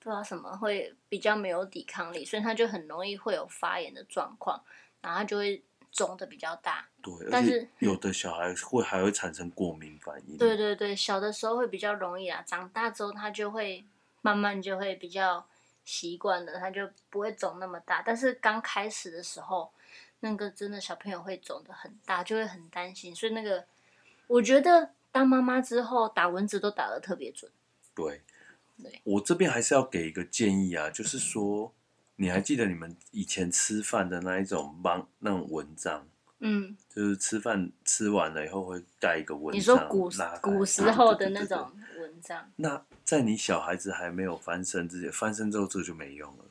[0.00, 4.60] 不知道什么会比较没有抵抗力，所以他就很容易会有发炎的状况，
[5.00, 5.62] 然后他就会。
[5.92, 10.38] 肿的比较大，对，但是有的小孩会还会产生过敏反应。
[10.38, 13.84] 对对对，小的时候会比较容易啊，长大之后他就会
[14.22, 15.44] 慢慢就会比较
[15.84, 18.02] 习惯了，他就不会肿那么大。
[18.06, 19.72] 但是刚开始的时候，
[20.20, 23.12] 那个真的小朋友会肿的很大，就会很担心。
[23.12, 23.66] 所以那个，
[24.28, 27.50] 我觉得当妈妈之后打蚊子都打的特别准。
[27.96, 28.22] 对，
[28.82, 31.72] 对，我这边还是要给一个建议啊，就是说。
[32.22, 36.06] 你还记得你们以前吃饭的那一种帮那种蚊帐？
[36.40, 39.58] 嗯，就是吃饭吃完了以后会盖一个蚊帐。
[39.58, 40.10] 你说古
[40.42, 42.46] 古时候的那种蚊帐？
[42.56, 46.44] 那在你小孩子还没有翻身之前，翻身之后这就没用了。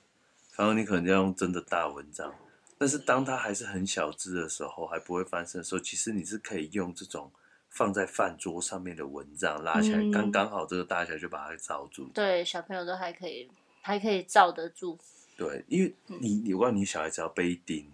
[0.56, 2.34] 然后你可能要用真的大蚊帐。
[2.80, 7.32] 但是当他还是很小只的时候，还不会翻身的时候，其实你是可以用这种
[7.69, 12.10] 放在饭桌上面的蚊帐拉起来，嗯、刚刚好这个大小就把它罩住。
[12.13, 13.49] 对，小朋友都还可以，
[13.82, 14.97] 还可以罩得住。
[15.38, 17.89] 对，因为你，你如果你小孩子要被叮，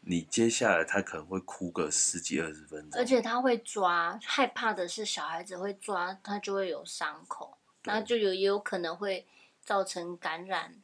[0.00, 9.26] 你接下来他可能会哭个十几二十分钟，而且他会抓，害怕的是小孩子会抓，他就会有伤口，那就有也有可能会
[9.62, 10.74] 造成感染，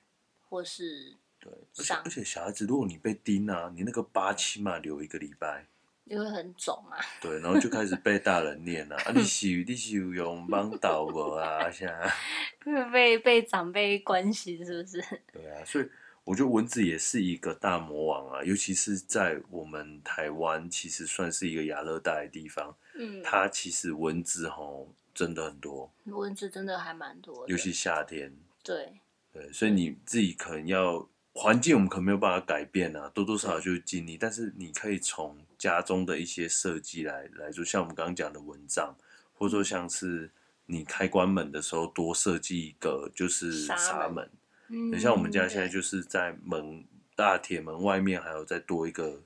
[0.48, 5.66] 或是对，而且而且小孩子如果你被叮啊，你那个疤起码留一个礼拜。
[6.04, 11.70] 因为很肿啊，对，然后就开始被大人念了，啊你是你是有用帮倒我啊？
[11.70, 12.12] 现在
[12.90, 15.02] 被被长辈关心是不是？
[15.32, 15.88] 对啊，所以。
[16.26, 22.74] 我觉得蚊子也是一个大魔王啊，尤其是在我们台湾，其实算是一个亚热带的地方。
[22.94, 28.34] 嗯，它其实蚊子吼真的很多，蚊子真的还蛮多的，尤其夏天。
[28.62, 28.90] 对
[29.34, 34.16] 对，所以你自己可能要环境，我们可能没有办法改变啊，多多少少就是尽力。
[34.16, 38.96] 但是你可以从家中的一些设计来来说，像我们刚刚讲的蚊帐，
[39.34, 40.30] 或者说像是
[40.66, 44.30] 你开关门的时候多设计一个就是纱门。
[44.68, 46.84] 很像我们家现在就是在门、嗯、
[47.16, 49.20] 大铁门外面，还有再多一个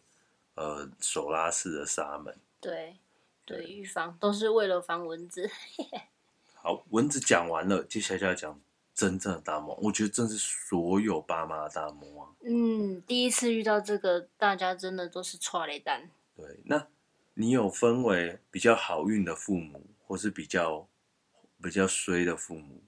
[0.54, 2.34] 呃手拉式的纱门。
[2.60, 2.96] 对
[3.44, 5.48] 对，预防都是为了防蚊子。
[6.56, 8.60] 好，蚊子讲完了，接下来就要讲
[8.98, 9.84] 真正的大魔王。
[9.84, 12.34] 我觉得真是所有爸妈的大魔王。
[12.40, 16.10] 嗯，第一次遇到这个，大家真的都是剉咧等。
[16.34, 16.88] 对，那
[17.34, 20.88] 你有分为比较好运的父母，或是比较
[21.62, 22.82] 比较衰的父母？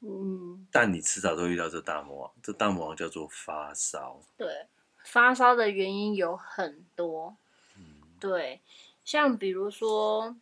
[0.00, 4.20] 嗯，但你迟早都遇到这大魔王，这大魔王叫做发烧。
[4.36, 4.66] 对，
[5.02, 7.38] 发烧的原因有很多。
[7.74, 8.60] 嗯，对，
[9.02, 10.36] 像比如说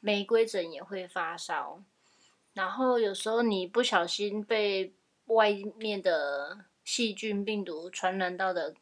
[0.00, 1.80] 玫瑰疹也会发烧，
[2.54, 4.94] 然后有时候你不小心被
[5.26, 8.74] 外面的细菌、病毒传染到的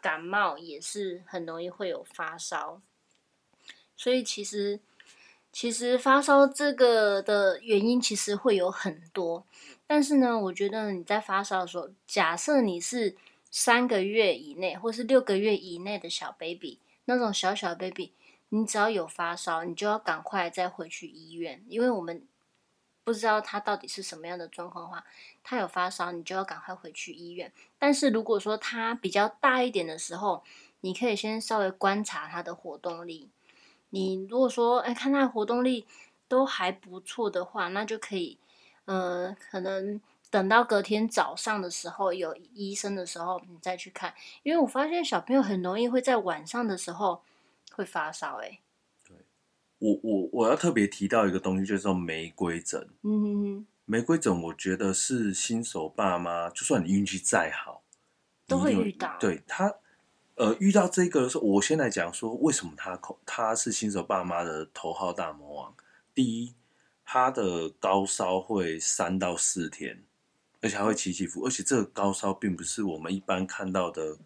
[0.00, 2.80] 感冒，也是很容易会有发烧。
[3.94, 4.80] 所以其实。
[5.52, 9.44] 其实发烧这个的原因其实会有很多，
[9.84, 13.16] 但是呢，我觉得你在发烧的时候，假设你是
[13.50, 18.12] 三个月以内或是六个月以内的小 baby，那种小小 baby，
[18.50, 22.24] 你只要有发烧，你就要赶快再回去医院，因为我们
[23.02, 25.04] 不知道他到底是什么样的状况的话，
[25.42, 27.52] 他有发烧，你就要赶快回去医院。
[27.78, 30.44] 但是如果说他比较大一点的时候，
[30.82, 33.30] 你可以先稍微观察他的活动力。
[33.90, 35.86] 你如果说，哎，看他活动力
[36.28, 38.38] 都还不错的话，那就可以，
[38.84, 44.14] 呃，可能等到隔天早上的时候有医生的时候，你再去看。
[44.44, 47.22] 因为我发现小朋友很容易会在晚上的时候
[47.72, 48.60] 会发烧，哎。
[49.80, 52.80] 对，我我我要特别提到一个东西，就是说玫瑰疹。
[53.02, 53.66] 嗯哼哼。
[53.86, 57.82] 玫瑰疹，我觉得是新手爸妈，就算你运气再好，
[58.46, 59.16] 都会遇到。
[59.18, 59.74] 对他。
[60.36, 65.74] 呃，遇到这个的时候，我先来讲说为什么他口他是新手爸妈的头号大魔王。
[66.14, 66.54] 第一，
[67.04, 70.04] 他的高烧会三到四天，
[70.62, 74.18] 而且还会起起伏，而且这个高烧并不是我们一般看到的。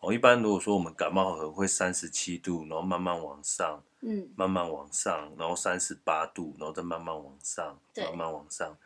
[0.00, 8.76] 哦，一般如果说我们感冒可能会三十七度，然后慢慢往上，嗯，慢慢往上，然后三十八度，然后再慢慢往上，慢慢往上。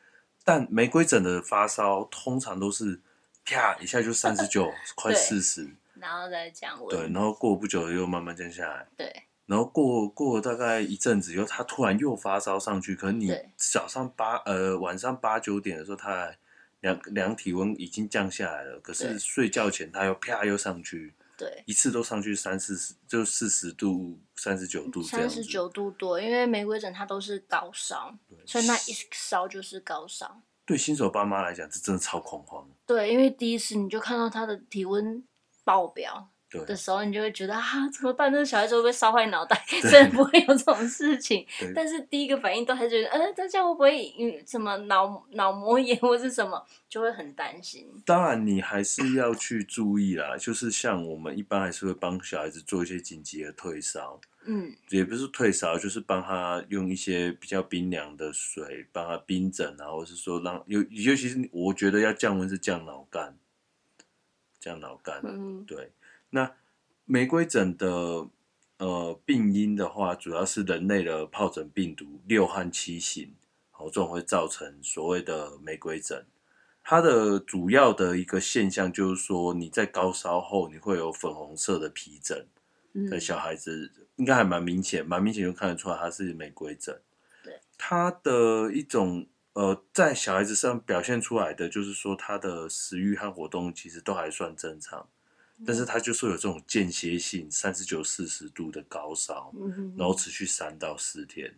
[0.44, 3.00] 但玫瑰疹的发烧通常都是
[3.44, 6.88] 啪一下就三十九， 快四十，然后再降温。
[6.88, 8.86] 对，然后过不久又慢慢降下来。
[8.96, 9.22] 对。
[9.46, 12.96] 然后过过了大概一阵子以后，他突然又发烧上去。
[12.96, 16.34] 可能你早上八呃晚上八九点的时候，他
[16.84, 18.78] 量量体温已经降下来了。
[18.78, 25.28] 可是睡觉前他又啪又上去，对，一次都上去三四十，就四十度、三十九度这样。
[25.28, 30.42] 三十九度多，因为玫瑰疹它都是高烧，所以那一烧就是高烧。
[30.66, 32.68] 对新手爸妈来讲，这真的超恐慌。
[32.86, 35.24] 对，因为第一次你就看到他的体温
[35.64, 36.28] 爆表。
[36.66, 38.30] 的时候，你就会觉得啊，怎么办？
[38.30, 39.60] 这个小孩子会不会烧坏脑袋？
[39.82, 47.90] 虽然不会有这种事情，但是第一个反应都还觉得，呃，大家会不会嗯什么脑脑膜炎或是什么，就会很担心。
[48.04, 50.36] 当然，你还是要去注意啦。
[50.36, 63.36] 就是像我们一般还是会帮小孩子做一些紧急的退烧，嗯，也不是退烧，就是帮他用一些比较冰凉的水帮他冰枕啊，或是说让尤尤其是我觉得要降温是降脑干，
[64.60, 65.90] 降脑干，嗯，对。
[66.34, 66.52] 那
[67.04, 68.28] 玫瑰疹的
[68.78, 73.36] 呃病因的话，主要是人类的疱疹病毒六和七型，
[73.78, 76.26] 哦，这种会造成所谓的玫瑰疹。
[76.82, 82.48] 它的主要的一个现象就是说，你在高烧后，你会有粉红色的皮疹，
[83.08, 87.00] 的小孩子应该还蛮明显，蛮明显就看得出来它是玫瑰疹。
[87.44, 95.08] 对，他的一种呃，在小孩子上表现出来的，就是说他的食欲和活动其实都还算正常。
[95.64, 99.52] 但是它就是有这种间歇性三十九、四十度的高烧，
[99.96, 101.54] 然后持续三到四天。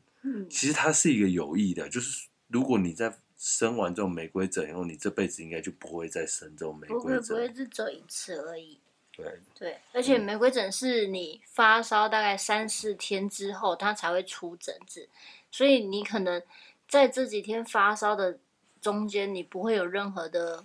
[0.50, 6.98] 其实它是一个有益的，就是如果你在生完这种玫瑰疹以后，你这辈子应该就不会再生这种玫瑰疹。
[6.98, 8.78] 不会，不会，是只一次而已。
[9.12, 15.08] 对对，而且玫瑰疹是你发烧大概三四天之后，它才会出疹子，
[15.50, 16.42] 所以你可能
[16.86, 18.38] 在这几天发烧的
[18.80, 20.64] 中间，你不会有任何的。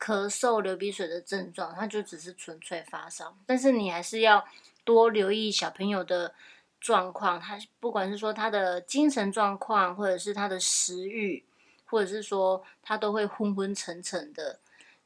[0.00, 3.36] 咳嗽、流鼻水的症状，它就只是纯粹发烧。
[3.44, 4.42] 但是你还是要
[4.82, 6.34] 多留意小朋友的
[6.80, 11.44] 状况，他不管是说他的精神状况，或者是他的食欲，
[11.84, 14.58] 或者是说他都会昏昏沉沉的，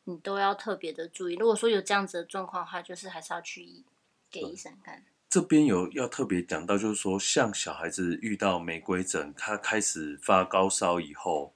[0.05, 1.35] 你都要特别的注意。
[1.35, 3.83] 如果说有这样子的状况的话，就是还是要去
[4.31, 5.03] 给医生看。
[5.29, 11.53] 这边有要特别讲到，就是说像小孩子遇到玫瑰疹，他开始发高烧以后。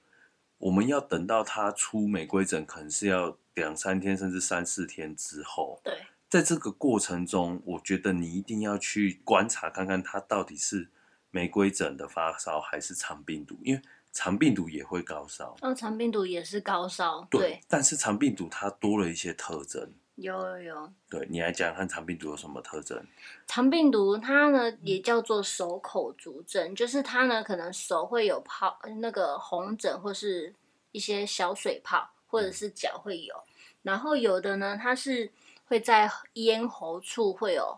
[0.59, 5.81] 我们要等到他出玫瑰疹，可能是要两三天甚至三四天之后。
[5.83, 5.93] 对，
[6.29, 10.89] 在这个过程中，我觉得你一定要去观察看看他到底是
[11.31, 15.55] 玫瑰疹的发烧还是肠病毒，因为肠病毒也会高烧。
[15.61, 17.25] 哦，肠病毒也是高烧。
[17.29, 19.93] 对，对，但是肠病毒它多了一些特征。
[20.21, 23.01] 有有有，对，你来讲看肠病毒有什么特征？
[23.47, 30.53] 肠病毒它呢也叫做手口足症，就是它呢可能手会有泡那个红疹或是
[30.91, 33.35] 一些小水泡，或者是脚会有，
[33.81, 35.31] 然后有的呢它是
[35.67, 37.77] 会在咽喉处会有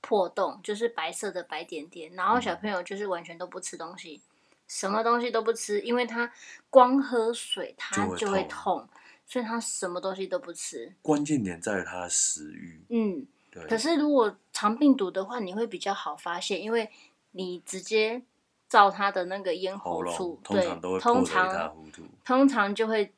[0.00, 4.20] 破洞，就是白色的白点点，然后小朋友就是完全都不吃东西，
[4.68, 6.32] 什么东西都不吃，因为他
[6.70, 8.88] 光喝水他就会痛。
[9.26, 12.84] 所以他什么东西都不吃，关键点在于他的食欲。
[12.90, 13.66] 嗯，对。
[13.66, 16.90] 可是如果肠病毒的话，你会比较好发现，因为
[17.30, 18.22] 你直接
[18.68, 22.02] 照他的那个咽喉处，对通常都会破得一塌糊涂。
[22.24, 23.10] 通常就会，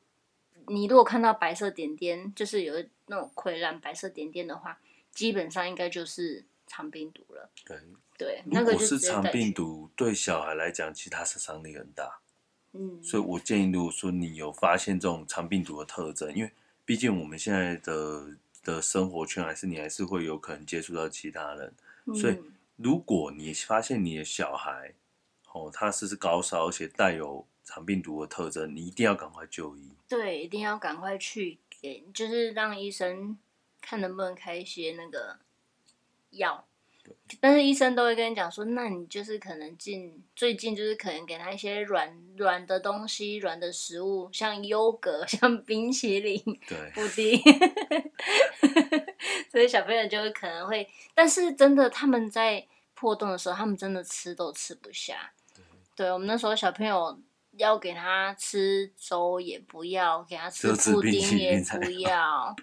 [0.67, 2.73] 你如果看到白色点点，就是有
[3.07, 4.79] 那种溃烂白色点点的话，
[5.11, 7.49] 基本上应该就是肠病毒了。
[7.65, 7.77] 对
[8.17, 12.19] 对，那个就是肠病毒，对小孩来讲，其实它杀伤力很大。
[12.77, 16.51] 嗯，所以我建议，如果说你有发现这种肠病毒的特征，因为
[16.83, 21.73] 毕竟我们现在的的生活圈还是你还是会有可能接触到其他人，
[22.05, 22.37] 嗯、所以
[22.75, 24.93] 如果你发现你的小孩
[25.53, 29.93] 哦，他是是高烧，而且带有肠病毒的特征，你一定要赶快就医。
[30.09, 33.37] 对，一定要赶快去给，就是让医生
[33.79, 35.39] 看能不能开一些那个
[36.31, 36.67] 药。
[37.39, 46.39] 但是医生都会跟你讲说，那你就是可能近最近就是可能给他一些软软的东西，软的食物，像优格、 像冰淇淋、
[46.93, 47.39] 布丁，
[49.51, 55.31] 所以小朋友就会可能会，但是真的他们在破洞的时候，他们真的吃都吃不下。
[55.55, 55.63] 对，
[55.95, 57.19] 对我们那时候小朋友
[57.57, 62.55] 要给他吃粥也不要，给他吃布丁也不要。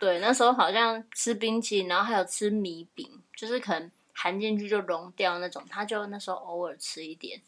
[0.00, 3.08] 对，那时候好像吃冰淇淋，然后还有吃米饼。
[3.36, 3.88] 就是可能
[4.20, 7.40] 含进去就溶掉那种，他就那时候偶尔吃一点，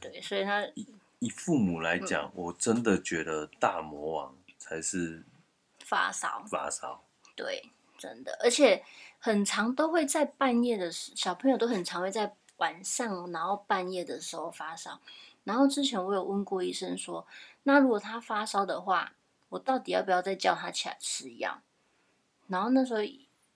[0.00, 0.86] 对，所以他以
[1.18, 5.22] 以父母来讲，嗯，我真的觉得大魔王才是
[5.80, 7.04] 发烧，发烧，
[7.36, 7.68] 对，
[7.98, 8.82] 真的，而且
[9.18, 14.98] 很常都会在半夜的时，小朋友都很常会在晚上，然后半夜的时候发烧。
[15.44, 17.26] 然后之前我有问过医生说，
[17.64, 19.12] 那如果他发烧的话，
[19.50, 21.60] 我到底要不要再叫他起来吃药？
[22.46, 23.02] 然后那时候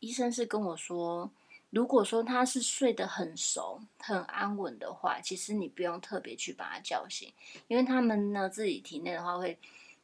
[0.01, 1.31] 医生是跟我说，
[1.71, 7.33] 如果说他是睡得很熟、很安稳的话，其实你不用特别去把他叫醒，
[7.66, 9.59] 因为他们呢自己体内的话会。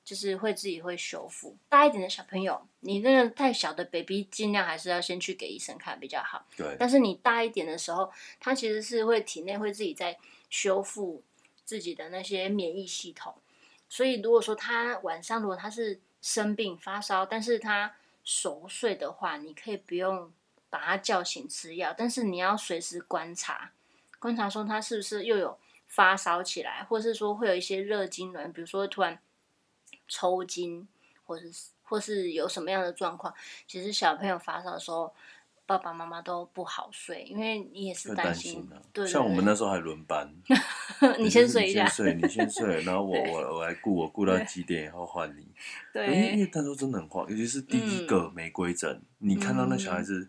[0.04, 1.56] 就是会自己会修复。
[1.66, 6.44] 大一点的小朋友，你那个太小的 baby，尽量还是要先去给医生看比较好。
[6.58, 6.76] 对。
[6.78, 10.18] 但是你大一点的时候，他其实是会体内会自己在
[10.50, 11.22] 修复
[11.64, 13.34] 自己的那些免疫系统。
[13.88, 20.30] 所以如果说他晚上如果他是生病发烧，但是他熟睡的话，你可以不用
[20.74, 23.70] 把他叫醒吃药，但是你要随时观察，
[24.18, 25.56] 观察说他是不是又有
[25.86, 29.18] 发烧起来，或是说会有一些热痉挛，比如说突然。
[30.06, 30.86] 抽筋，
[31.24, 31.50] 或是
[31.82, 33.32] 或是有什么样的状况，
[33.66, 35.10] 其实小朋友发烧的时候，
[35.64, 38.68] 爸爸妈妈都不好睡，因为你也是担心。
[38.92, 40.30] 对，像我们那时候还轮班，
[41.18, 45.48] 你先睡一下，你先睡，你先睡，然后我我我来顾，我顾到几点以后换你。
[45.90, 50.28] 对，因为因为那时候真的很慌，尤其是第一个玫瑰疹，嗯、你看到那小孩子。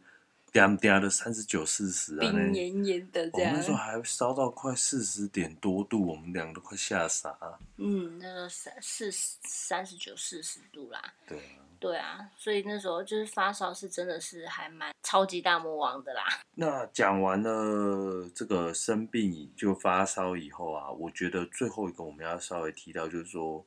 [0.55, 3.51] 嗯嗲嗲的三十九四十啊，冰炎炎的这样。
[3.51, 7.59] 我那时候还烧到快四十点多度，我们俩都快吓傻了。
[7.77, 11.13] 嗯，那个三四三十九四十度啦。
[11.27, 11.43] 对啊。
[11.77, 16.23] 对啊，所以那时候就是发烧是真的是还蛮超级大魔王的啦。
[16.55, 23.63] 那讲完了这个生病就发烧以后啊，我觉得最后一个我们要稍微提到就是说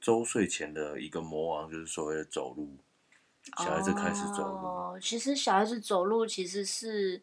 [0.00, 2.76] 周岁前的一个魔王，就是所谓的走路。
[3.58, 4.66] 小孩子开始走路。
[4.66, 7.20] 哦，其实小孩子走路其实是，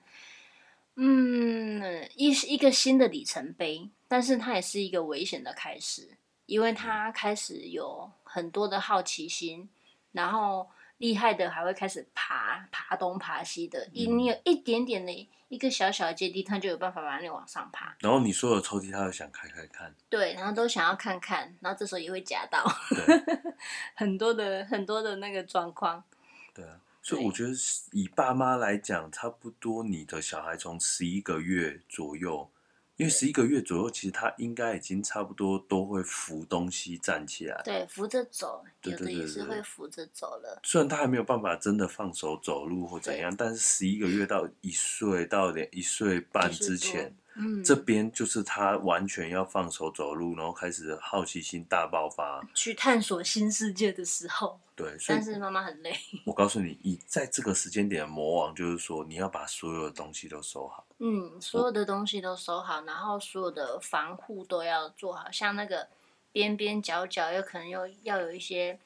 [0.96, 9.70] 嗯，一一个新的里程碑，但是它也是一个危险的开始，因为他开始有很多的好奇心，
[10.12, 10.68] 然后
[11.00, 17.96] 厉害的还会开始爬，爬东爬西的，你你有一点点的一个小小的阶梯，他就有办法把你往上爬。
[18.00, 19.94] 然后你所有的抽屉，他都想开开看。
[20.10, 23.38] 对，然后都想要看看，然后这时候也会夹到，对
[23.96, 26.04] 很多的很多的那个状况。
[26.54, 27.52] 对啊，所以我觉得
[27.94, 32.52] 以爸妈来讲，差不多你的小孩从十一个月左右，
[33.00, 40.60] 因为十一个月左右，其实他应该已经差不多都会扶东西站起来，对，扶着走，有的也是会扶着走了。
[40.64, 47.16] 虽然他还没有办法真的放手走路或怎样，但是十一个月到一岁到两一岁半之前。
[47.42, 54.60] 嗯，这边就是他完全要放手走路，然后开始好奇心大爆发，去探索新世界的时候。
[54.76, 55.98] 对，但是妈妈很累。
[56.26, 60.86] 我告诉你，以在这个时间点的魔王，就是说你要把所有的东西都收好。
[60.98, 65.88] 嗯，所有的东西都收好，然后所有的防护都要做好，像那个
[66.34, 68.78] 边边角角，有可能又要有一些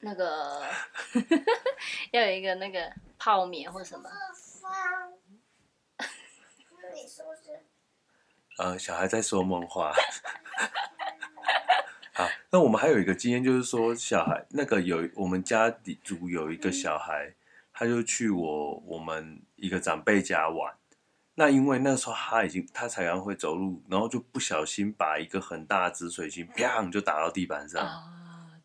[0.00, 0.64] 那个
[2.10, 4.10] 要有一个那个泡棉或什么。
[7.04, 7.60] 是不是？
[8.58, 9.92] 呃，小孩在说梦话。
[12.14, 17.34] 好，那我们还有一个经验，就是说，小孩那个有我们家里族有一个小孩，
[17.72, 20.74] 他就去我我们一个长辈家玩。
[21.34, 28.21] 那因为那时候他已经他才刚会走路，然后就不小心把一个很大的紫水晶啪就打到地板上。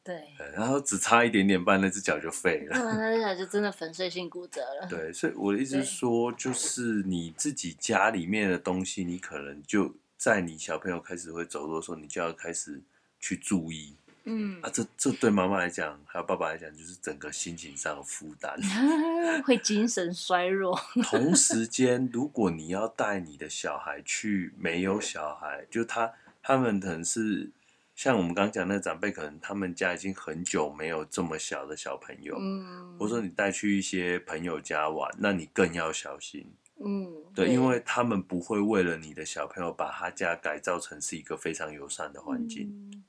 [0.08, 0.24] 对，
[0.56, 2.78] 然后只差一点点半，那只脚就废了。
[2.78, 4.88] 那只脚就真的 粉碎性骨折了。
[4.90, 12.82] 对，所以我的意思是说，就是你自己家里面的东西，你可能就在你小朋友开始会走路的时候，你就要开始
[13.20, 13.98] 去注意。
[14.24, 18.58] 嗯，啊，这这对妈妈来讲，还有爸爸来讲，就是整个心情上的负担，
[19.44, 20.80] 会精神衰弱。
[21.04, 27.52] 同时间，如果你要带你的小孩去，没有小孩，就他他们可能是。
[27.98, 43.04] 像我们刚刚讲那个长辈，可能他们家已经很久没有这么小的小朋友，嗯，或者说你带去一些朋友家玩，那你更要小心，嗯，对，对，因为他们不会为了你的小朋友把他家改造成是一个非常友善的环境，嗯，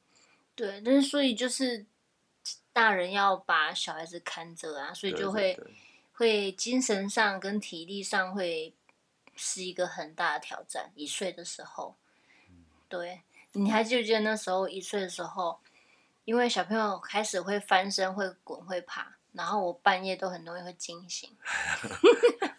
[0.54, 1.84] 对，但是所以就是
[2.72, 5.54] 大人要把小孩子看着啊，所以就会
[6.12, 8.72] 会精神上跟体力上会
[9.36, 11.94] 是一个很大的挑战，一岁的时候，
[12.88, 13.20] 对。
[13.52, 15.58] 你还记不记得那时候一岁的时候，
[16.24, 21.30] 因为小朋友开始会翻身、会滚、会爬，然后我半夜都很容易会惊醒。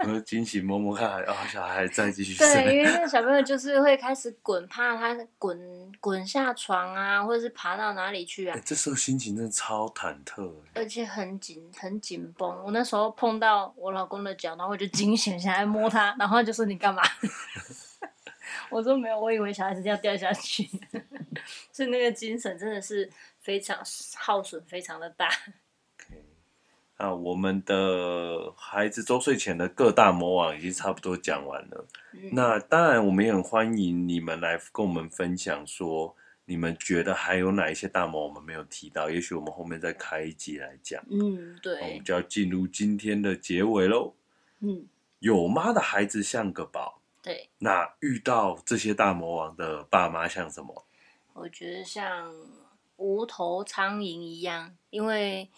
[0.02, 2.48] 我惊醒摸摸看，然后小孩还在继续睡。
[2.48, 8.56] 对，因为那个小朋友就是会开始滚，怕他滚滚下床啊，或者是爬到哪里去啊。
[8.56, 12.50] 欸、这时候心情真的超忐忑，而且很紧、很紧绷。
[12.64, 17.04] 我那时候碰到我老公的脚，然后我就惊醒，想来摸他，然后就说：“你干嘛？”
[18.70, 20.70] 我说没有，我以为小孩子要掉下去，
[21.72, 23.10] 所以那个精神真的是
[23.40, 23.78] 非常
[24.16, 25.30] 耗损，非常的大。
[26.98, 31.88] 啊，我们的孩子周岁前的各大魔王已经差不多讲完了。
[32.12, 39.10] 嗯、那当然，我们也很欢迎你们来跟我们分享说，说你们觉得还有哪一些大魔王我们没有提到？
[39.10, 41.02] 也许我们后面再开一集来讲。
[41.10, 41.80] 嗯，对。
[41.82, 44.14] 我们就要进入今天的结尾喽。
[44.60, 44.86] 嗯，
[45.20, 46.99] 有妈的孩子像个宝。
[47.22, 47.50] 对。
[47.60, 50.86] 那遇到这些大魔王的爸妈像什么？
[51.34, 52.34] 我觉得像
[52.98, 55.50] 无头苍蝇一样，因为。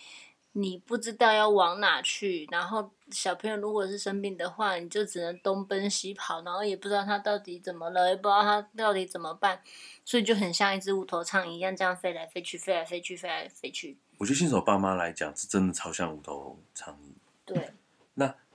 [0.54, 9.62] 你不知道要往哪去，然后小朋友如果是生病的话，你就只能东奔西跑，然后也不知道他到底怎么了，也不知道他到底怎么办，
[10.04, 13.98] 所以就很像一只无头苍蝇一样，这样飞来飞去，飞来飞去，飞来飞去。
[14.18, 17.14] 我觉得新手爸妈来讲是真的超像无头苍蝇。
[17.46, 17.72] 对。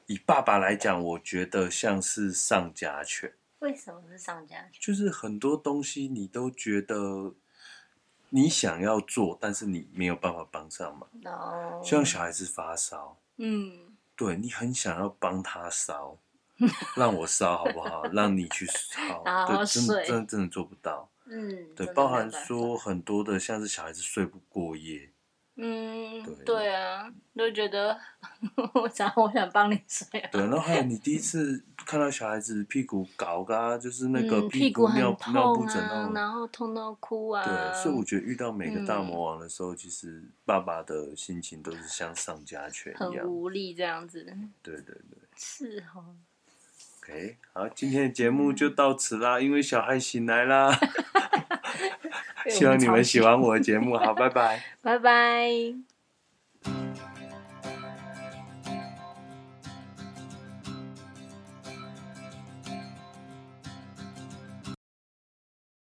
[0.09, 3.33] 那以爸爸来讲，我觉得像是上家犬。
[3.59, 4.81] 为什么是上家犬？
[4.81, 7.35] 就是很多东西你都觉得。
[8.31, 11.09] 你想要做，但是你没有办法帮上忙。
[11.23, 11.81] No.
[11.83, 16.19] 像小孩子发烧，嗯，对，你很想要帮他烧，
[16.97, 18.05] 让我烧好不好？
[18.13, 21.09] 让你去烧，对，真的真的真的做不到。
[21.27, 25.09] 嗯，对，包含说很多的，像是小孩子睡不过夜。
[25.59, 27.99] 嗯，对，对啊，都觉得
[28.75, 30.29] 我想我想帮你睡啊。
[30.31, 37.43] 对，然后还有你第一 次看到小孩子屁股搞啊，就是那个屁股尿、嗯、尿布疹啊，然后痛到哭啊。
[37.43, 44.25] 对，所以我觉得遇到每个大魔王的时候，嗯、其实爸爸的心情都是像丧家犬一样，很无力这样子。
[44.63, 46.15] 对对对，是哦。
[47.03, 50.79] OK，好，今天的节目就到此啦，因为小孩醒来啦。
[52.49, 55.51] 希望你们喜欢我的节目，好， 拜拜，拜拜。